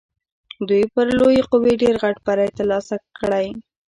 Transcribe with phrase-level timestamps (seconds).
[0.67, 3.47] دوی پر لویې قوې ډېر غټ بری تر لاسه کړی.